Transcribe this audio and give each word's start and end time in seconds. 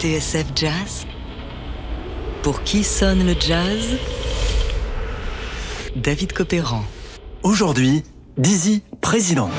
TSF 0.00 0.46
Jazz 0.56 1.06
Pour 2.42 2.62
qui 2.62 2.82
sonne 2.84 3.26
le 3.26 3.34
jazz? 3.38 3.98
David 5.94 6.32
Copéran. 6.32 6.82
Aujourd'hui, 7.42 8.02
Dizzy, 8.38 8.82
président. 9.02 9.50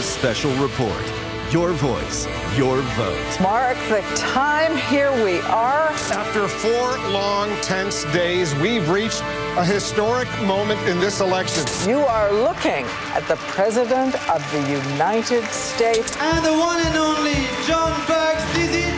Special 0.00 0.52
report. 0.62 1.25
Your 1.52 1.70
voice, 1.70 2.26
your 2.56 2.80
vote. 2.80 3.40
Mark 3.40 3.76
the 3.88 4.02
time, 4.16 4.76
here 4.88 5.12
we 5.24 5.38
are. 5.42 5.90
After 6.10 6.48
four 6.48 6.98
long, 7.10 7.54
tense 7.62 8.04
days, 8.06 8.52
we've 8.56 8.88
reached 8.90 9.22
a 9.56 9.64
historic 9.64 10.28
moment 10.42 10.80
in 10.88 10.98
this 10.98 11.20
election. 11.20 11.64
You 11.88 12.00
are 12.00 12.32
looking 12.32 12.84
at 13.14 13.22
the 13.28 13.36
President 13.46 14.16
of 14.28 14.42
the 14.50 14.60
United 14.90 15.44
States. 15.44 16.16
And 16.18 16.44
the 16.44 16.52
one 16.52 16.84
and 16.84 16.96
only 16.96 17.34
John 17.64 17.94
Burks, 18.08 18.42
Dizzy 18.52 18.80
Gillespie. 18.80 18.95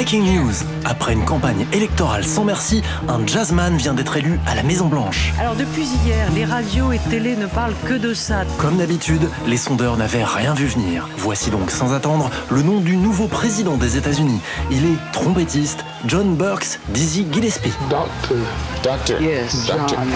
Breaking 0.00 0.22
news. 0.22 0.54
Après 0.86 1.12
une 1.12 1.26
campagne 1.26 1.66
électorale 1.74 2.24
sans 2.24 2.42
merci, 2.42 2.80
un 3.06 3.26
jazzman 3.26 3.76
vient 3.76 3.92
d'être 3.92 4.16
élu 4.16 4.40
à 4.46 4.54
la 4.54 4.62
Maison 4.62 4.86
Blanche. 4.86 5.34
Alors 5.38 5.54
depuis 5.56 5.84
hier, 6.06 6.26
les 6.34 6.46
radios 6.46 6.90
et 6.90 6.98
télé 7.10 7.36
ne 7.36 7.44
parlent 7.44 7.74
que 7.84 7.92
de 7.92 8.14
ça. 8.14 8.44
Comme 8.56 8.78
d'habitude, 8.78 9.28
les 9.46 9.58
sondeurs 9.58 9.98
n'avaient 9.98 10.24
rien 10.24 10.54
vu 10.54 10.64
venir. 10.68 11.06
Voici 11.18 11.50
donc 11.50 11.70
sans 11.70 11.92
attendre 11.92 12.30
le 12.50 12.62
nom 12.62 12.80
du 12.80 12.96
nouveau 12.96 13.26
président 13.26 13.76
des 13.76 13.98
États-Unis. 13.98 14.40
Il 14.70 14.86
est 14.86 14.96
trompettiste 15.12 15.84
John 16.06 16.34
Burks 16.34 16.80
Dizzy 16.88 17.26
Gillespie. 17.30 17.74
Doctor. 17.90 18.38
Doctor. 18.82 19.20
Yes, 19.20 19.66
Doctor. 19.66 19.86
John. 19.86 20.08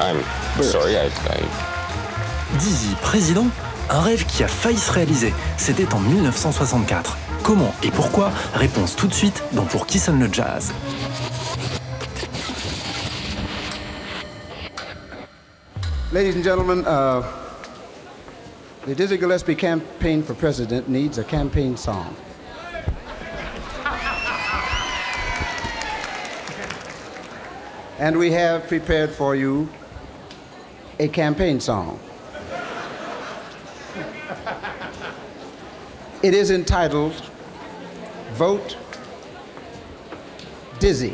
I'm 0.00 0.62
sorry, 0.62 0.92
I, 0.92 1.08
I 1.08 2.56
Dizzy 2.60 2.94
président 3.02 3.48
Un 3.90 4.00
rêve 4.00 4.24
qui 4.26 4.44
a 4.44 4.48
failli 4.48 4.78
se 4.78 4.92
réaliser. 4.92 5.34
C'était 5.56 5.92
en 5.92 5.98
1964. 5.98 7.18
Comment 7.42 7.74
et 7.82 7.90
pourquoi 7.90 8.30
Réponse 8.54 8.96
tout 8.96 9.06
de 9.06 9.14
suite 9.14 9.42
dans 9.52 9.64
Pour 9.64 9.86
qui 9.86 9.98
sonne 9.98 10.20
le 10.20 10.32
jazz. 10.32 10.72
Ladies 16.12 16.36
and 16.36 16.44
gentlemen, 16.44 16.86
uh, 16.86 17.22
the 18.86 18.94
Dizzy 18.94 19.18
Gillespie 19.18 19.54
campaign 19.54 20.22
for 20.22 20.34
president 20.34 20.88
needs 20.88 21.18
a 21.18 21.24
campaign 21.24 21.76
song. 21.76 22.14
And 27.98 28.16
we 28.16 28.30
have 28.32 28.68
prepared 28.68 29.10
for 29.10 29.36
you 29.36 29.68
a 30.98 31.08
campaign 31.08 31.60
song. 31.60 31.98
It 36.24 36.34
is 36.34 36.50
entitled 36.50 37.12
Vote 38.34 38.76
Dizzy. 40.80 41.12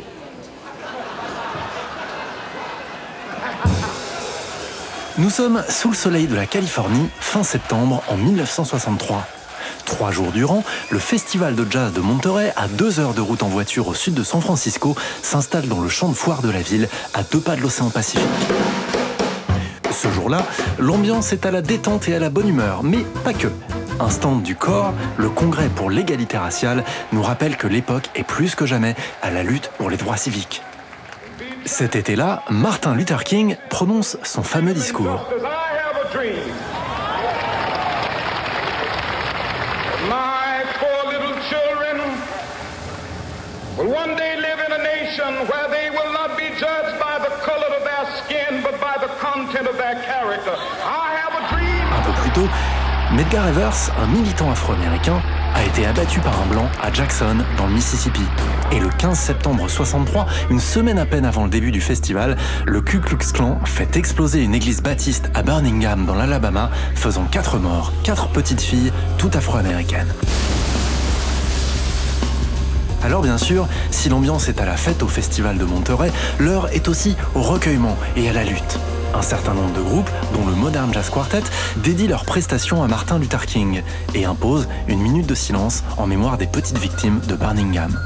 Nous 5.19 5.29
sommes 5.29 5.63
sous 5.69 5.89
le 5.89 5.95
soleil 5.95 6.25
de 6.25 6.33
la 6.33 6.47
Californie, 6.47 7.07
fin 7.19 7.43
septembre 7.43 8.01
en 8.07 8.17
1963. 8.17 9.27
Trois 9.85 10.09
jours 10.09 10.31
durant, 10.31 10.63
le 10.89 10.97
festival 10.97 11.53
de 11.53 11.67
jazz 11.69 11.93
de 11.93 12.01
Monterey, 12.01 12.51
à 12.55 12.67
deux 12.67 12.99
heures 12.99 13.13
de 13.13 13.21
route 13.21 13.43
en 13.43 13.47
voiture 13.47 13.87
au 13.87 13.93
sud 13.93 14.15
de 14.15 14.23
San 14.23 14.41
Francisco, 14.41 14.95
s'installe 15.21 15.67
dans 15.67 15.81
le 15.81 15.89
champ 15.89 16.09
de 16.09 16.15
foire 16.15 16.41
de 16.41 16.49
la 16.49 16.63
ville, 16.63 16.89
à 17.13 17.21
deux 17.21 17.39
pas 17.39 17.55
de 17.55 17.61
l'océan 17.61 17.91
Pacifique. 17.91 18.25
Ce 19.91 20.09
jour-là, 20.09 20.47
l'ambiance 20.79 21.31
est 21.31 21.45
à 21.45 21.51
la 21.51 21.61
détente 21.61 22.09
et 22.09 22.15
à 22.15 22.19
la 22.19 22.31
bonne 22.31 22.49
humeur, 22.49 22.81
mais 22.81 23.05
pas 23.23 23.33
que. 23.33 23.49
Un 23.99 24.09
stand 24.09 24.43
du 24.43 24.55
corps, 24.55 24.93
le 25.17 25.29
congrès 25.29 25.69
pour 25.69 25.89
l'égalité 25.89 26.37
raciale, 26.37 26.83
nous 27.13 27.21
rappelle 27.21 27.55
que 27.55 27.67
l'époque 27.67 28.09
est 28.15 28.23
plus 28.23 28.55
que 28.55 28.65
jamais 28.65 28.95
à 29.21 29.31
la 29.31 29.43
lutte 29.43 29.71
pour 29.77 29.89
les 29.89 29.97
droits 29.97 30.17
civiques. 30.17 30.61
Cet 31.65 31.95
été-là, 31.95 32.43
Martin 32.49 32.93
Luther 32.93 33.23
King 33.23 33.55
prononce 33.69 34.17
son 34.23 34.43
fameux 34.43 34.73
discours. 34.73 35.25
Medgar 53.15 53.47
Evers, 53.47 53.93
un 53.97 54.07
militant 54.07 54.51
afro-américain, 54.51 55.21
a 55.53 55.63
été 55.63 55.85
abattu 55.85 56.19
par 56.19 56.37
un 56.41 56.47
blanc 56.47 56.69
à 56.81 56.91
Jackson, 56.91 57.37
dans 57.57 57.65
le 57.65 57.71
Mississippi. 57.71 58.23
Et 58.73 58.79
le 58.81 58.89
15 58.89 59.17
septembre 59.17 59.69
63, 59.69 60.25
une 60.49 60.59
semaine 60.59 60.99
à 60.99 61.05
peine 61.05 61.23
avant 61.23 61.45
le 61.45 61.49
début 61.49 61.71
du 61.71 61.79
festival, 61.79 62.35
le 62.65 62.81
Ku 62.81 62.99
Klux 62.99 63.31
Klan 63.33 63.57
fait 63.63 63.95
exploser 63.95 64.43
une 64.43 64.53
église 64.53 64.81
baptiste 64.81 65.31
à 65.33 65.43
Birmingham, 65.43 66.05
dans 66.05 66.15
l'Alabama, 66.15 66.71
faisant 66.93 67.23
quatre 67.23 67.57
morts, 67.57 67.93
quatre 68.03 68.27
petites 68.27 68.61
filles, 68.61 68.91
toutes 69.17 69.37
afro-américaines. 69.37 70.13
Alors 73.01 73.21
bien 73.21 73.37
sûr, 73.37 73.69
si 73.91 74.09
l'ambiance 74.09 74.49
est 74.49 74.59
à 74.59 74.65
la 74.65 74.75
fête 74.75 75.03
au 75.03 75.07
festival 75.07 75.57
de 75.57 75.63
Monterey, 75.63 76.11
l'heure 76.37 76.67
est 76.73 76.89
aussi 76.89 77.15
au 77.33 77.41
recueillement 77.41 77.95
et 78.17 78.27
à 78.27 78.33
la 78.33 78.43
lutte. 78.43 78.77
Un 79.13 79.21
certain 79.21 79.53
nombre 79.53 79.73
de 79.73 79.81
groupes, 79.81 80.09
dont 80.33 80.45
le 80.45 80.55
Modern 80.55 80.93
Jazz 80.93 81.09
Quartet, 81.09 81.43
dédient 81.77 82.09
leurs 82.09 82.25
prestations 82.25 82.83
à 82.83 82.87
Martin 82.87 83.19
Luther 83.19 83.45
King 83.45 83.81
et 84.13 84.25
imposent 84.25 84.67
une 84.87 84.99
minute 84.99 85.27
de 85.27 85.35
silence 85.35 85.83
en 85.97 86.07
mémoire 86.07 86.37
des 86.37 86.47
petites 86.47 86.77
victimes 86.77 87.19
de 87.27 87.35
Birmingham. 87.35 87.99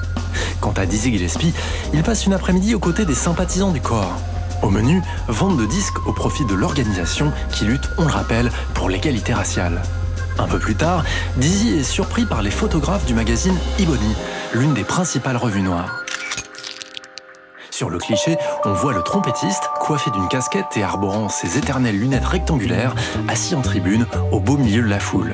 Quant 0.62 0.74
à 0.74 0.86
Dizzy 0.86 1.12
Gillespie, 1.12 1.54
il 1.94 2.04
passe 2.04 2.26
une 2.26 2.34
après-midi 2.34 2.76
aux 2.76 2.80
côtés 2.80 3.06
des 3.06 3.16
sympathisants 3.16 3.72
du 3.72 3.82
corps. 3.82 4.14
Au 4.62 4.70
menu, 4.70 5.02
vente 5.28 5.58
de 5.58 5.66
disques 5.66 6.06
au 6.06 6.12
profit 6.12 6.46
de 6.46 6.54
l'organisation 6.54 7.32
qui 7.52 7.66
lutte, 7.66 7.90
on 7.98 8.04
le 8.04 8.12
rappelle, 8.12 8.52
pour 8.74 8.90
l'égalité 8.90 9.34
raciale. 9.34 9.82
Un 10.38 10.48
peu 10.48 10.60
plus 10.60 10.76
tard, 10.76 11.04
Dizzy 11.38 11.78
est 11.78 11.84
surpris 11.84 12.26
par 12.26 12.42
les 12.42 12.52
photographes 12.52 13.06
du 13.06 13.14
magazine 13.14 13.58
Ebony, 13.78 14.16
l'une 14.54 14.74
des 14.74 14.84
principales 14.84 15.38
revues 15.38 15.62
noires. 15.62 16.04
Sur 17.80 17.90
le 17.90 17.98
cliché, 17.98 18.38
on 18.66 18.74
voit 18.74 18.92
le 18.92 19.02
trompettiste, 19.04 19.70
coiffé 19.80 20.12
d'une 20.12 20.28
casquette 20.28 20.76
et 20.76 20.84
arborant 20.84 21.30
ses 21.30 21.58
éternelles 21.58 21.98
lunettes 21.98 22.26
rectangulaires, 22.26 22.94
assis 23.30 23.56
en 23.56 23.62
tribune, 23.62 24.06
au 24.34 24.42
beau 24.42 24.58
milieu 24.58 24.82
de 24.82 24.90
la 24.90 25.00
foule. 25.00 25.34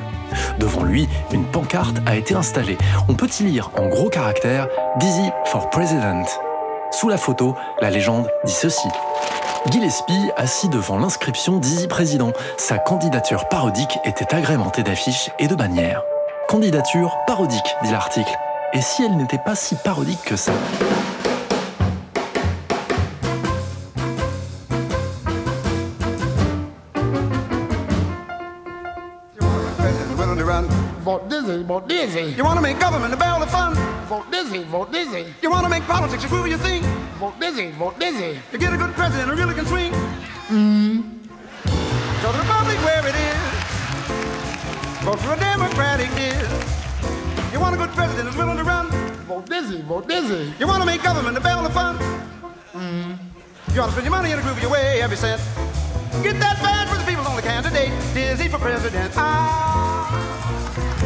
Devant 0.60 0.84
lui, 0.84 1.08
une 1.32 1.44
pancarte 1.44 1.96
a 2.06 2.14
été 2.14 2.36
installée. 2.36 2.78
On 3.08 3.14
peut 3.14 3.26
y 3.40 3.42
lire 3.42 3.72
en 3.76 3.88
gros 3.88 4.10
caractères 4.10 4.68
Dizzy 5.00 5.28
for 5.46 5.70
President. 5.70 6.24
Sous 6.92 7.08
la 7.08 7.16
photo, 7.16 7.56
la 7.80 7.90
légende 7.90 8.30
dit 8.44 8.52
ceci. 8.52 8.86
Gillespie, 9.72 10.30
assis 10.36 10.68
devant 10.68 11.00
l'inscription 11.00 11.56
Dizzy 11.56 11.88
Président, 11.88 12.32
sa 12.58 12.78
candidature 12.78 13.48
parodique 13.48 13.98
était 14.04 14.32
agrémentée 14.32 14.84
d'affiches 14.84 15.32
et 15.40 15.48
de 15.48 15.56
bannières. 15.56 16.04
Candidature 16.48 17.12
parodique, 17.26 17.74
dit 17.82 17.90
l'article. 17.90 18.38
Et 18.72 18.82
si 18.82 19.02
elle 19.02 19.16
n'était 19.16 19.42
pas 19.44 19.56
si 19.56 19.74
parodique 19.74 20.22
que 20.22 20.36
ça? 20.36 20.52
Dizzy, 31.56 31.66
vote 31.66 31.88
dizzy. 31.88 32.34
You 32.36 32.44
want 32.44 32.56
to 32.56 32.62
make 32.62 32.78
government 32.78 33.12
a 33.14 33.16
barrel 33.16 33.42
of 33.42 33.50
fun? 33.50 33.74
Vote 34.06 34.30
dizzy, 34.30 34.62
vote 34.64 34.92
dizzy. 34.92 35.26
You 35.42 35.50
want 35.50 35.64
to 35.64 35.70
make 35.70 35.84
politics 35.84 36.24
a 36.24 36.28
groove 36.28 36.48
you 36.48 36.58
think? 36.58 36.84
Vote 37.18 37.38
dizzy, 37.40 37.70
vote 37.72 37.98
dizzy. 37.98 38.38
You 38.52 38.58
get 38.58 38.72
a 38.72 38.76
good 38.76 38.92
president 38.94 39.30
who 39.30 39.36
really 39.36 39.54
can 39.54 39.66
swing. 39.66 39.92
Mm. 40.48 41.02
Go 42.22 42.32
to 42.32 42.36
the 42.36 42.42
Republic 42.42 42.78
where 42.84 43.06
it 43.08 43.14
is. 43.14 43.40
Vote 45.02 45.20
for 45.20 45.32
a 45.32 45.38
Democratic 45.38 46.10
is. 46.18 47.52
You 47.52 47.60
want 47.60 47.74
a 47.74 47.78
good 47.78 47.90
president 47.90 48.28
who's 48.28 48.36
willing 48.36 48.58
to 48.58 48.64
run? 48.64 48.90
Vote 49.26 49.46
dizzy, 49.48 49.80
vote 49.82 50.08
dizzy. 50.08 50.52
You 50.58 50.66
want 50.66 50.82
to 50.82 50.86
make 50.86 51.02
government 51.02 51.36
a 51.36 51.40
barrel 51.40 51.64
of 51.64 51.72
fun? 51.72 51.96
Mm. 52.72 53.18
You 53.72 53.80
want 53.80 53.90
to 53.90 53.92
spend 53.92 54.04
your 54.04 54.10
money 54.10 54.32
in 54.32 54.38
a 54.38 54.42
groove 54.42 54.60
your 54.60 54.70
way 54.70 55.00
every 55.00 55.16
cent. 55.16 55.40
Get 56.22 56.38
that 56.40 56.58
bad 56.62 56.88
for 56.88 56.96
the 56.96 57.04
people's 57.04 57.26
only 57.26 57.42
candidate. 57.42 57.92
Dizzy 58.14 58.48
for 58.48 58.58
president. 58.58 59.12
Ah. 59.16 61.05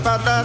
about 0.00 0.24
that 0.24 0.44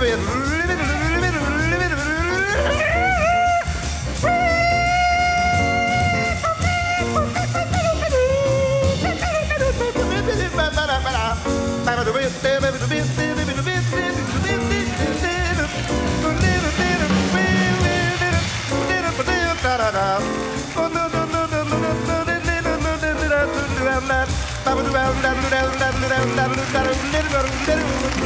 River. 0.00 0.40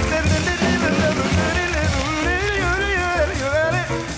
Thank 0.07 0.49
you. 0.49 0.54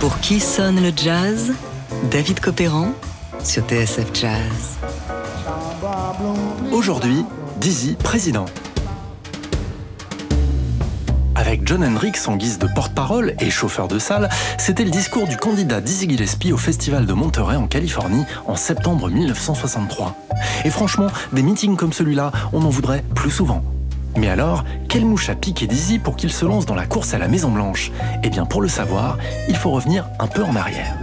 Pour 0.00 0.18
qui 0.20 0.40
sonne 0.40 0.82
le 0.82 0.92
jazz 0.94 1.52
David 2.10 2.40
Copéran 2.40 2.88
sur 3.42 3.62
TSF 3.64 4.12
Jazz. 4.12 4.78
Aujourd'hui, 6.72 7.24
Dizzy 7.58 7.94
président. 7.94 8.46
Avec 11.46 11.60
John 11.64 11.84
Hendricks 11.84 12.26
en 12.26 12.34
guise 12.34 12.58
de 12.58 12.66
porte-parole 12.66 13.34
et 13.38 13.50
chauffeur 13.50 13.86
de 13.86 14.00
salle, 14.00 14.28
c'était 14.58 14.82
le 14.82 14.90
discours 14.90 15.28
du 15.28 15.36
candidat 15.36 15.80
Dizzy 15.80 16.10
Gillespie 16.10 16.52
au 16.52 16.56
Festival 16.56 17.06
de 17.06 17.12
Monterey 17.12 17.54
en 17.54 17.68
Californie 17.68 18.24
en 18.46 18.56
septembre 18.56 19.10
1963. 19.10 20.16
Et 20.64 20.70
franchement, 20.70 21.06
des 21.32 21.44
meetings 21.44 21.76
comme 21.76 21.92
celui-là, 21.92 22.32
on 22.52 22.62
en 22.62 22.68
voudrait 22.68 23.04
plus 23.14 23.30
souvent. 23.30 23.62
Mais 24.16 24.28
alors, 24.28 24.64
quelle 24.88 25.04
mouche 25.04 25.28
a 25.28 25.36
piqué 25.36 25.68
Dizzy 25.68 26.00
pour 26.00 26.16
qu'il 26.16 26.32
se 26.32 26.44
lance 26.44 26.66
dans 26.66 26.74
la 26.74 26.86
course 26.86 27.14
à 27.14 27.18
la 27.18 27.28
Maison 27.28 27.50
Blanche 27.50 27.92
Eh 28.24 28.28
bien, 28.28 28.44
pour 28.44 28.60
le 28.60 28.68
savoir, 28.68 29.16
il 29.48 29.54
faut 29.54 29.70
revenir 29.70 30.08
un 30.18 30.26
peu 30.26 30.42
en 30.42 30.56
arrière. 30.56 30.96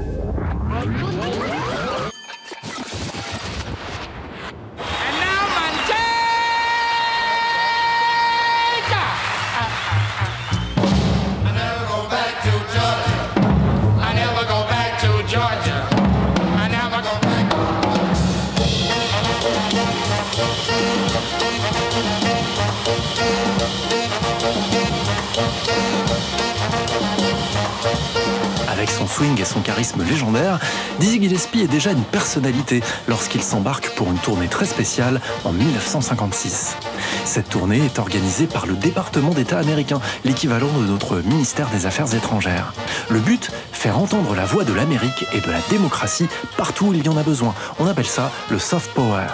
Swing 29.14 29.40
et 29.40 29.46
son 29.46 29.62
charisme 29.62 30.04
légendaire, 30.04 30.60
Dizzy 31.00 31.22
Gillespie 31.22 31.62
est 31.62 31.68
déjà 31.68 31.92
une 31.92 32.04
personnalité 32.04 32.82
lorsqu'il 33.08 33.44
s'embarque 33.44 33.92
pour 33.92 34.10
une 34.10 34.18
tournée 34.18 34.48
très 34.48 34.66
spéciale 34.66 35.22
en 35.44 35.52
1956. 35.52 36.76
Cette 37.24 37.48
tournée 37.50 37.86
est 37.86 38.00
organisée 38.00 38.48
par 38.48 38.66
le 38.66 38.74
département 38.74 39.30
d'État 39.30 39.60
américain, 39.60 40.02
l'équivalent 40.26 40.72
de 40.80 40.88
notre 40.88 41.18
ministère 41.18 41.70
des 41.70 41.86
Affaires 41.86 42.16
étrangères. 42.16 42.74
Le 43.10 43.20
but 43.20 43.52
Faire 43.72 44.00
entendre 44.00 44.34
la 44.34 44.46
voix 44.46 44.64
de 44.64 44.74
l'Amérique 44.74 45.26
et 45.34 45.42
de 45.42 45.52
la 45.52 45.60
démocratie 45.70 46.28
partout 46.58 46.88
où 46.88 46.94
il 46.94 47.06
y 47.06 47.10
en 47.10 47.18
a 47.18 47.24
besoin. 47.24 47.54
On 47.80 47.88
appelle 47.88 48.08
ça 48.08 48.32
le 48.50 48.58
soft 48.58 48.92
power. 48.94 49.28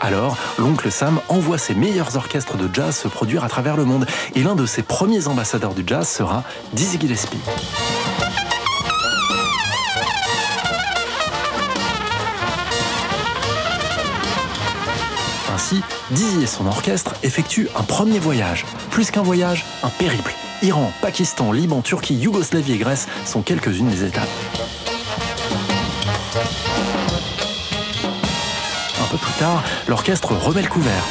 Alors, 0.00 0.36
l'oncle 0.58 0.92
Sam 0.92 1.18
envoie 1.28 1.58
ses 1.58 1.74
meilleurs 1.74 2.14
orchestres 2.14 2.58
de 2.58 2.68
jazz 2.72 2.94
se 2.94 3.08
produire 3.08 3.42
à 3.42 3.48
travers 3.48 3.76
le 3.76 3.86
monde 3.86 4.06
et 4.34 4.42
l'un 4.42 4.54
de 4.54 4.66
ses 4.66 4.82
premiers 4.82 5.26
ambassadeurs 5.26 5.74
du 5.74 5.82
jazz 5.84 6.06
sera 6.06 6.44
Dizzy 6.74 7.00
Gillespie. 7.00 7.40
Dizzy 16.10 16.42
et 16.42 16.46
son 16.46 16.66
orchestre 16.66 17.14
effectuent 17.22 17.68
un 17.74 17.82
premier 17.84 18.18
voyage. 18.18 18.66
Plus 18.90 19.10
qu'un 19.10 19.22
voyage, 19.22 19.64
un 19.82 19.88
périple. 19.88 20.34
Iran, 20.62 20.92
Pakistan, 21.00 21.52
Liban, 21.52 21.80
Turquie, 21.80 22.14
Yougoslavie 22.14 22.74
et 22.74 22.78
Grèce 22.78 23.06
sont 23.24 23.40
quelques-unes 23.40 23.88
des 23.88 24.04
étapes. 24.04 24.28
Un 29.02 29.06
peu 29.10 29.16
plus 29.16 29.32
tard, 29.38 29.62
l'orchestre 29.88 30.32
remet 30.32 30.62
le 30.62 30.68
couvert. 30.68 31.04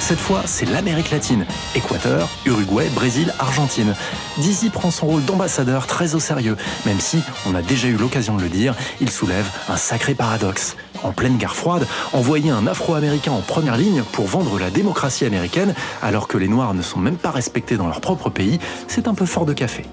Cette 0.00 0.20
fois, 0.20 0.42
c'est 0.46 0.66
l'Amérique 0.66 1.10
latine. 1.10 1.44
Équateur, 1.74 2.28
Uruguay, 2.46 2.88
Brésil, 2.94 3.34
Argentine. 3.38 3.94
Dizzy 4.38 4.70
prend 4.70 4.90
son 4.90 5.06
rôle 5.06 5.24
d'ambassadeur 5.24 5.86
très 5.86 6.14
au 6.14 6.20
sérieux, 6.20 6.56
même 6.86 7.00
si, 7.00 7.20
on 7.44 7.54
a 7.54 7.62
déjà 7.62 7.88
eu 7.88 7.96
l'occasion 7.96 8.36
de 8.36 8.42
le 8.42 8.48
dire, 8.48 8.74
il 9.00 9.10
soulève 9.10 9.46
un 9.68 9.76
sacré 9.76 10.14
paradoxe. 10.14 10.76
En 11.02 11.12
pleine 11.12 11.36
guerre 11.36 11.56
froide, 11.56 11.86
envoyer 12.12 12.50
un 12.50 12.66
Afro-Américain 12.66 13.32
en 13.32 13.40
première 13.40 13.76
ligne 13.76 14.02
pour 14.12 14.26
vendre 14.26 14.58
la 14.58 14.70
démocratie 14.70 15.24
américaine, 15.24 15.74
alors 16.02 16.28
que 16.28 16.38
les 16.38 16.48
Noirs 16.48 16.74
ne 16.74 16.82
sont 16.82 16.98
même 16.98 17.16
pas 17.16 17.30
respectés 17.30 17.76
dans 17.76 17.86
leur 17.86 18.00
propre 18.00 18.30
pays, 18.30 18.58
c'est 18.88 19.08
un 19.08 19.14
peu 19.14 19.26
fort 19.26 19.46
de 19.46 19.52
café. 19.52 19.84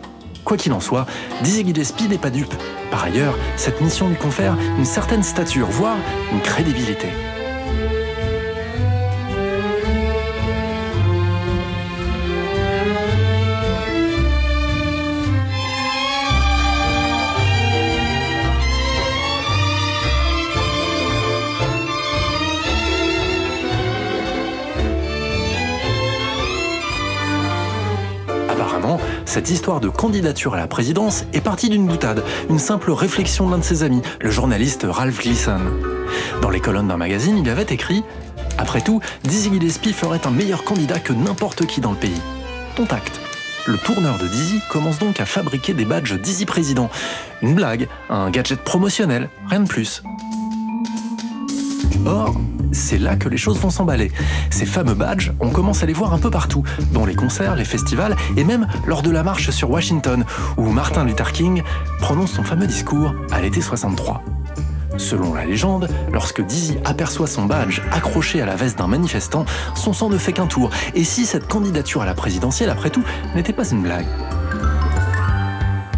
Quoi 0.43 0.57
qu'il 0.57 0.73
en 0.73 0.79
soit, 0.79 1.05
Dizzy 1.41 1.65
Gillespie 1.65 2.07
n'est 2.07 2.17
pas 2.17 2.29
dupe. 2.29 2.53
Par 2.91 3.03
ailleurs, 3.03 3.37
cette 3.55 3.81
mission 3.81 4.09
lui 4.09 4.17
confère 4.17 4.57
une 4.77 4.85
certaine 4.85 5.23
stature, 5.23 5.67
voire 5.67 5.97
une 6.31 6.41
crédibilité. 6.41 7.07
Cette 29.33 29.49
histoire 29.49 29.79
de 29.79 29.89
candidature 29.89 30.53
à 30.53 30.57
la 30.57 30.67
présidence 30.67 31.25
est 31.33 31.41
partie 31.41 31.67
d'une 31.67 31.87
boutade, 31.87 32.23
une 32.51 32.59
simple 32.59 32.91
réflexion 32.91 33.49
d'un 33.49 33.57
de 33.57 33.63
ses 33.63 33.81
amis, 33.81 34.03
le 34.21 34.29
journaliste 34.29 34.85
Ralph 34.87 35.23
Gleason. 35.23 35.59
Dans 36.43 36.51
les 36.51 36.59
colonnes 36.59 36.89
d'un 36.89 36.97
magazine, 36.97 37.39
il 37.39 37.49
avait 37.49 37.63
écrit 37.63 38.03
Après 38.59 38.81
tout, 38.81 39.01
Dizzy 39.23 39.51
Gillespie 39.51 39.91
ferait 39.91 40.27
un 40.27 40.29
meilleur 40.29 40.63
candidat 40.63 40.99
que 40.99 41.13
n'importe 41.13 41.65
qui 41.65 41.81
dans 41.81 41.93
le 41.93 41.97
pays. 41.97 42.21
Contact. 42.77 43.19
Le 43.65 43.79
tourneur 43.79 44.19
de 44.19 44.27
Dizzy 44.27 44.59
commence 44.69 44.99
donc 44.99 45.19
à 45.19 45.25
fabriquer 45.25 45.73
des 45.73 45.85
badges 45.85 46.13
Dizzy 46.13 46.45
Président. 46.45 46.91
Une 47.41 47.55
blague, 47.55 47.87
un 48.11 48.29
gadget 48.29 48.59
promotionnel, 48.59 49.31
rien 49.49 49.61
de 49.61 49.67
plus. 49.67 50.03
Or, 52.05 52.35
c'est 52.71 52.97
là 52.97 53.15
que 53.15 53.29
les 53.29 53.37
choses 53.37 53.59
vont 53.59 53.69
s'emballer. 53.69 54.11
Ces 54.49 54.65
fameux 54.65 54.93
badges, 54.93 55.31
on 55.39 55.49
commence 55.49 55.83
à 55.83 55.85
les 55.85 55.93
voir 55.93 56.13
un 56.13 56.19
peu 56.19 56.29
partout, 56.29 56.63
dans 56.91 57.05
les 57.05 57.15
concerts, 57.15 57.55
les 57.55 57.65
festivals 57.65 58.15
et 58.35 58.43
même 58.43 58.67
lors 58.85 59.01
de 59.01 59.11
la 59.11 59.23
marche 59.23 59.49
sur 59.51 59.69
Washington, 59.69 60.25
où 60.57 60.69
Martin 60.69 61.05
Luther 61.05 61.31
King 61.31 61.63
prononce 61.99 62.31
son 62.31 62.43
fameux 62.43 62.67
discours 62.67 63.13
à 63.31 63.41
l'été 63.41 63.61
63. 63.61 64.23
Selon 64.97 65.33
la 65.33 65.45
légende, 65.45 65.89
lorsque 66.11 66.45
Dizzy 66.45 66.77
aperçoit 66.85 67.27
son 67.27 67.45
badge 67.45 67.81
accroché 67.91 68.41
à 68.41 68.45
la 68.45 68.55
veste 68.55 68.77
d'un 68.77 68.87
manifestant, 68.87 69.45
son 69.75 69.93
sang 69.93 70.09
ne 70.09 70.17
fait 70.17 70.33
qu'un 70.33 70.45
tour. 70.45 70.69
Et 70.93 71.03
si 71.03 71.25
cette 71.25 71.47
candidature 71.47 72.01
à 72.01 72.05
la 72.05 72.13
présidentielle, 72.13 72.69
après 72.69 72.91
tout, 72.91 73.03
n'était 73.35 73.53
pas 73.53 73.67
une 73.67 73.81
blague? 73.81 74.05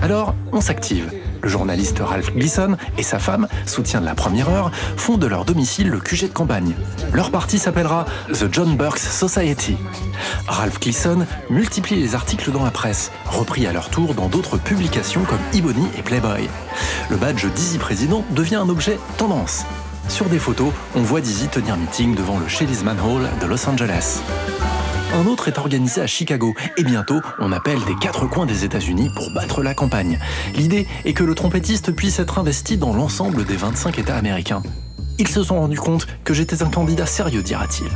Alors, 0.01 0.35
on 0.51 0.61
s'active. 0.61 1.11
Le 1.45 1.51
journaliste 1.51 1.99
Ralph 1.99 2.33
Gleason 2.33 2.75
et 2.97 3.03
sa 3.03 3.19
femme, 3.19 3.47
soutien 3.67 4.01
de 4.01 4.05
la 4.05 4.15
première 4.15 4.49
heure, 4.49 4.71
font 4.97 5.15
de 5.15 5.27
leur 5.27 5.45
domicile 5.45 5.91
le 5.91 5.99
QG 5.99 6.23
de 6.23 6.33
campagne. 6.33 6.73
Leur 7.13 7.29
parti 7.29 7.59
s'appellera 7.59 8.07
The 8.33 8.51
John 8.51 8.75
Burks 8.75 8.97
Society. 8.97 9.77
Ralph 10.47 10.79
Gleason 10.79 11.27
multiplie 11.51 11.97
les 11.97 12.15
articles 12.15 12.51
dans 12.51 12.63
la 12.63 12.71
presse, 12.71 13.11
repris 13.27 13.67
à 13.67 13.73
leur 13.73 13.91
tour 13.91 14.15
dans 14.15 14.27
d'autres 14.27 14.57
publications 14.57 15.21
comme 15.21 15.37
Ebony 15.53 15.85
et 15.95 16.01
Playboy. 16.01 16.49
Le 17.11 17.15
badge 17.15 17.45
Dizzy 17.53 17.77
Président 17.77 18.25
devient 18.31 18.55
un 18.55 18.69
objet 18.69 18.97
tendance. 19.19 19.67
Sur 20.09 20.25
des 20.29 20.39
photos, 20.39 20.73
on 20.95 21.03
voit 21.03 21.21
Dizzy 21.21 21.47
tenir 21.47 21.77
meeting 21.77 22.15
devant 22.15 22.39
le 22.39 22.47
Shelley's 22.47 22.81
Hall 22.81 23.29
de 23.39 23.45
Los 23.45 23.69
Angeles. 23.69 24.19
Un 25.15 25.27
autre 25.27 25.47
est 25.47 25.57
organisé 25.57 26.01
à 26.01 26.07
Chicago 26.07 26.53
et 26.75 26.83
bientôt 26.83 27.21
on 27.39 27.53
appelle 27.53 27.79
des 27.85 27.95
quatre 27.95 28.27
coins 28.27 28.45
des 28.45 28.65
États-Unis 28.65 29.09
pour 29.15 29.31
battre 29.31 29.63
la 29.63 29.73
campagne. 29.73 30.19
L'idée 30.55 30.87
est 31.05 31.13
que 31.13 31.23
le 31.23 31.33
trompettiste 31.33 31.93
puisse 31.93 32.19
être 32.19 32.37
investi 32.37 32.75
dans 32.75 32.93
l'ensemble 32.93 33.45
des 33.45 33.55
25 33.55 33.97
États 33.97 34.17
américains. 34.17 34.61
Ils 35.17 35.29
se 35.29 35.41
sont 35.41 35.61
rendus 35.61 35.79
compte 35.79 36.05
que 36.25 36.33
j'étais 36.33 36.63
un 36.63 36.69
candidat 36.69 37.05
sérieux, 37.05 37.41
dira-t-il. 37.41 37.89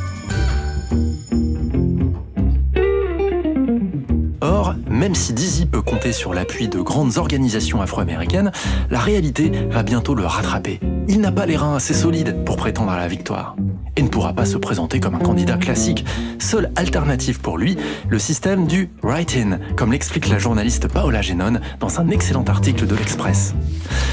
Or, 4.40 4.76
même 4.90 5.14
si 5.14 5.34
Dizzy 5.34 5.66
peut 5.66 5.82
compter 5.82 6.14
sur 6.14 6.34
l'appui 6.34 6.70
de 6.70 6.80
grandes 6.80 7.18
organisations 7.18 7.82
afro-américaines, 7.82 8.54
la 8.90 9.00
réalité 9.00 9.52
va 9.70 9.84
bientôt 9.84 10.16
le 10.16 10.26
rattraper. 10.26 10.80
Il 11.10 11.20
n'a 11.20 11.34
pas 11.34 11.46
les 11.46 11.58
reins 11.58 11.76
assez 11.76 11.94
solides 11.94 12.46
pour 12.46 12.56
prétendre 12.56 12.92
à 12.92 12.98
la 12.98 13.10
victoire 13.10 13.58
et 13.96 14.02
ne 14.02 14.08
pourra 14.08 14.34
pas 14.34 14.46
se 14.46 14.58
présenter 14.58 15.00
comme 15.00 15.16
un 15.16 15.20
candidat 15.20 15.58
classique. 15.58 16.06
Seule 16.40 16.72
alternative 16.76 17.40
pour 17.40 17.58
lui, 17.58 17.78
le 18.08 18.20
système 18.20 18.68
du 18.68 18.90
write-in, 19.04 19.60
comme 19.76 19.92
l'explique 19.92 20.30
la 20.30 20.40
journaliste 20.40 20.88
Paola 20.88 21.22
Genon 21.22 21.60
dans 21.80 22.00
un 22.00 22.10
excellent 22.10 22.46
article 22.46 22.88
de 22.88 22.96
l'Express. 22.96 23.54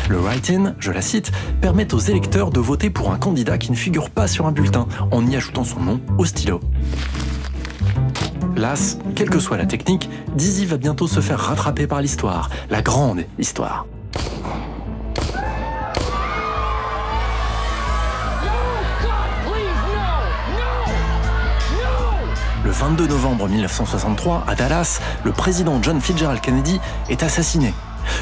Le 0.08 0.18
write-in, 0.18 0.74
je 0.78 0.92
la 0.92 1.02
cite, 1.02 1.32
permet 1.60 1.92
aux 1.94 1.98
électeurs 1.98 2.50
de 2.50 2.60
voter 2.60 2.90
pour 2.90 3.12
un 3.12 3.18
candidat 3.18 3.58
qui 3.58 3.70
ne 3.70 3.76
figure 3.76 4.10
pas 4.10 4.26
sur 4.26 4.46
un 4.46 4.52
bulletin 4.52 4.86
en 5.10 5.26
y 5.26 5.36
ajoutant 5.36 5.64
son 5.64 5.80
nom 5.80 6.00
au 6.18 6.24
stylo. 6.24 6.60
Las, 8.56 8.98
quelle 9.14 9.28
que 9.28 9.38
soit 9.38 9.58
la 9.58 9.66
technique, 9.66 10.08
Dizzy 10.34 10.64
va 10.64 10.78
bientôt 10.78 11.06
se 11.06 11.20
faire 11.20 11.38
rattraper 11.38 11.86
par 11.86 12.00
l'histoire, 12.00 12.48
la 12.70 12.80
grande 12.80 13.24
histoire. 13.38 13.86
22 22.78 23.06
novembre 23.06 23.48
1963, 23.48 24.44
à 24.46 24.54
Dallas, 24.54 25.00
le 25.24 25.32
président 25.32 25.82
John 25.82 25.98
Fitzgerald 25.98 26.42
Kennedy 26.42 26.78
est 27.08 27.22
assassiné. 27.22 27.72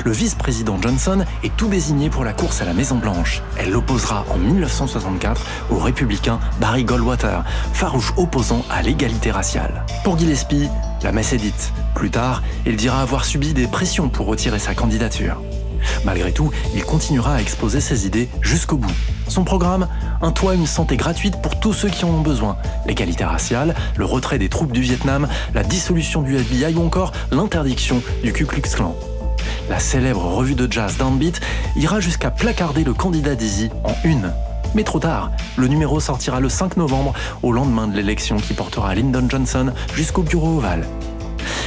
Le 0.04 0.12
vice-président 0.12 0.80
Johnson 0.80 1.24
est 1.42 1.56
tout 1.56 1.66
désigné 1.66 2.08
pour 2.08 2.24
la 2.24 2.32
course 2.32 2.62
à 2.62 2.64
la 2.64 2.72
Maison-Blanche. 2.72 3.42
Elle 3.58 3.70
l'opposera 3.70 4.24
en 4.30 4.38
1964 4.38 5.44
au 5.70 5.78
républicain 5.78 6.38
Barry 6.60 6.84
Goldwater, 6.84 7.42
farouche 7.72 8.12
opposant 8.16 8.64
à 8.70 8.80
l'égalité 8.80 9.32
raciale. 9.32 9.84
Pour 10.04 10.16
Gillespie, 10.16 10.68
la 11.02 11.10
messe 11.10 11.32
est 11.32 11.38
dite. 11.38 11.72
Plus 11.96 12.10
tard, 12.10 12.44
il 12.64 12.76
dira 12.76 13.02
avoir 13.02 13.24
subi 13.24 13.54
des 13.54 13.66
pressions 13.66 14.08
pour 14.08 14.26
retirer 14.26 14.60
sa 14.60 14.76
candidature. 14.76 15.42
Malgré 16.04 16.32
tout, 16.32 16.52
il 16.76 16.84
continuera 16.84 17.34
à 17.34 17.40
exposer 17.40 17.80
ses 17.80 18.06
idées 18.06 18.28
jusqu'au 18.40 18.76
bout. 18.76 18.94
Son 19.28 19.44
programme 19.44 19.88
Un 20.22 20.32
toit, 20.32 20.54
une 20.54 20.66
santé 20.66 20.96
gratuite 20.96 21.40
pour 21.40 21.58
tous 21.58 21.72
ceux 21.72 21.88
qui 21.88 22.04
en 22.04 22.10
ont 22.10 22.20
besoin, 22.20 22.56
l'égalité 22.86 23.24
raciale, 23.24 23.74
le 23.96 24.04
retrait 24.04 24.38
des 24.38 24.48
troupes 24.48 24.72
du 24.72 24.80
Vietnam, 24.80 25.28
la 25.54 25.62
dissolution 25.62 26.22
du 26.22 26.36
FBI 26.36 26.74
ou 26.74 26.84
encore 26.84 27.12
l'interdiction 27.30 28.02
du 28.22 28.32
Ku 28.32 28.46
Klux 28.46 28.62
Klan. 28.62 28.94
La 29.68 29.78
célèbre 29.78 30.24
revue 30.24 30.54
de 30.54 30.70
jazz 30.70 30.96
Downbeat 30.98 31.40
ira 31.76 32.00
jusqu'à 32.00 32.30
placarder 32.30 32.84
le 32.84 32.92
candidat 32.92 33.34
Dizzy 33.34 33.70
en 33.82 33.94
une. 34.04 34.32
Mais 34.74 34.82
trop 34.82 34.98
tard, 34.98 35.30
le 35.56 35.68
numéro 35.68 36.00
sortira 36.00 36.40
le 36.40 36.48
5 36.48 36.76
novembre, 36.76 37.14
au 37.42 37.52
lendemain 37.52 37.86
de 37.86 37.94
l'élection 37.94 38.36
qui 38.36 38.54
portera 38.54 38.94
Lyndon 38.94 39.26
Johnson 39.28 39.72
jusqu'au 39.94 40.22
bureau 40.22 40.58
ovale. 40.58 40.84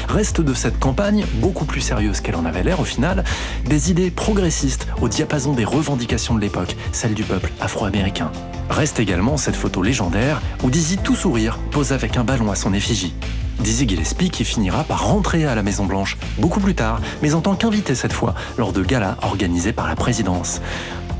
Reste 0.07 0.41
de 0.41 0.53
cette 0.53 0.79
campagne, 0.79 1.25
beaucoup 1.35 1.65
plus 1.65 1.81
sérieuse 1.81 2.21
qu'elle 2.21 2.35
en 2.35 2.45
avait 2.45 2.63
l'air 2.63 2.79
au 2.79 2.85
final, 2.85 3.23
des 3.65 3.91
idées 3.91 4.09
progressistes 4.11 4.87
au 5.01 5.09
diapason 5.09 5.53
des 5.53 5.65
revendications 5.65 6.35
de 6.35 6.39
l'époque, 6.39 6.75
celles 6.91 7.13
du 7.13 7.23
peuple 7.23 7.51
afro-américain. 7.59 8.31
Reste 8.69 8.99
également 8.99 9.37
cette 9.37 9.55
photo 9.55 9.81
légendaire 9.81 10.41
où 10.63 10.69
Dizzy 10.69 10.97
tout 10.97 11.15
sourire 11.15 11.57
pose 11.71 11.91
avec 11.91 12.17
un 12.17 12.23
ballon 12.23 12.51
à 12.51 12.55
son 12.55 12.73
effigie. 12.73 13.13
Dizzy 13.59 13.87
Gillespie 13.87 14.29
qui 14.29 14.45
finira 14.45 14.83
par 14.83 15.07
rentrer 15.07 15.45
à 15.45 15.55
la 15.55 15.63
Maison 15.63 15.85
Blanche 15.85 16.17
beaucoup 16.37 16.59
plus 16.59 16.75
tard, 16.75 17.01
mais 17.21 17.33
en 17.33 17.41
tant 17.41 17.55
qu'invité 17.55 17.95
cette 17.95 18.13
fois, 18.13 18.35
lors 18.57 18.71
de 18.71 18.83
galas 18.83 19.17
organisés 19.23 19.73
par 19.73 19.87
la 19.87 19.95
présidence. 19.95 20.61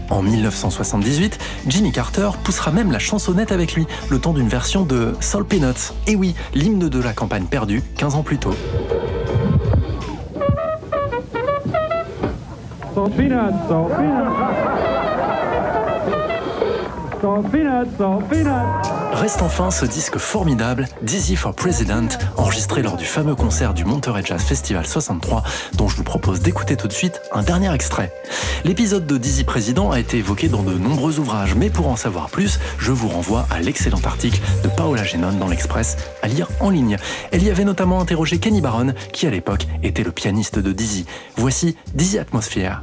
En 0.10 0.22
1978, 0.22 1.38
Jimmy 1.68 1.92
Carter 1.92 2.30
poussera 2.44 2.72
même 2.72 2.92
la 2.92 3.00
chansonnette 3.00 3.52
avec 3.52 3.74
lui, 3.74 3.88
le 4.10 4.20
temps 4.20 4.34
d'une 4.34 4.48
version 4.48 4.84
de 4.84 5.14
Soul 5.20 5.46
Peanuts. 5.46 5.94
Et 6.08 6.16
oui, 6.16 6.36
l'hymne 6.54 6.88
de 6.88 7.02
la 7.02 7.14
campagne 7.14 7.46
perdue 7.46 7.84
15 7.98 8.16
ans 8.16 8.24
plus 8.24 8.38
tôt. 8.38 8.54
Salt 12.96 13.10
peanuts, 13.16 13.54
salt 13.68 13.90
peanuts. 13.96 14.34
Salt 17.22 17.52
peanuts, 17.52 17.98
salt 17.98 18.28
peanuts. 18.30 18.97
Reste 19.14 19.42
enfin 19.42 19.72
ce 19.72 19.86
disque 19.86 20.18
formidable, 20.18 20.88
Dizzy 21.02 21.36
for 21.36 21.54
President, 21.54 22.08
enregistré 22.38 22.82
lors 22.82 22.98
du 22.98 23.06
fameux 23.06 23.36
concert 23.36 23.74
du 23.74 23.84
Monterey 23.86 24.22
Jazz 24.24 24.42
Festival 24.42 24.86
63, 24.86 25.44
dont 25.74 25.88
je 25.88 25.96
vous 25.96 26.04
propose 26.04 26.42
d'écouter 26.42 26.76
tout 26.76 26.88
de 26.88 26.94
suite 26.94 27.22
un 27.32 27.42
dernier 27.42 27.74
extrait. 27.74 28.14
L'épisode 28.64 29.08
de 29.08 29.18
Dizzy 29.18 29.44
Président 29.44 29.92
a 29.92 30.00
été 30.00 30.18
évoqué 30.18 30.50
dans 30.50 30.64
de 30.64 30.74
nombreux 30.74 31.20
ouvrages, 31.20 31.56
mais 31.56 31.70
pour 31.70 31.88
en 31.88 31.96
savoir 31.96 32.30
plus, 32.30 32.60
je 32.78 32.92
vous 32.92 33.08
renvoie 33.08 33.48
à 33.50 33.60
l'excellent 33.60 34.02
article 34.04 34.40
de 34.64 34.70
Paola 34.70 35.04
Genon 35.04 35.34
dans 35.34 35.48
l'Express, 35.48 35.98
à 36.22 36.28
lire 36.28 36.48
en 36.60 36.70
ligne. 36.70 36.98
Elle 37.32 37.44
y 37.44 37.50
avait 37.50 37.66
notamment 37.66 38.00
interrogé 38.00 38.38
Kenny 38.38 38.62
Barron, 38.62 38.94
qui 39.14 39.28
à 39.28 39.32
l'époque 39.32 39.68
était 39.84 40.04
le 40.04 40.12
pianiste 40.12 40.60
de 40.60 40.72
Dizzy. 40.72 41.06
Voici 41.38 41.76
Dizzy 41.94 42.20
Atmosphere. 42.20 42.82